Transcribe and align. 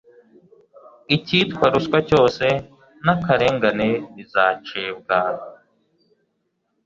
icyitwa 1.15 1.65
ruswa 1.73 1.99
cyose 2.09 2.45
n'akarengane 3.05 3.89
bizacibwa 4.15 5.17